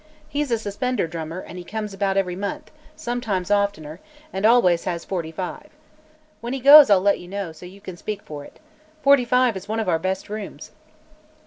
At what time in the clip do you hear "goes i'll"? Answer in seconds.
6.59-6.99